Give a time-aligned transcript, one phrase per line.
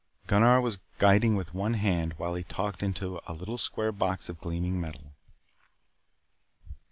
[0.25, 4.39] Gunnar was guiding with one hand while he talked into a little square box of
[4.39, 5.13] gleaming metal.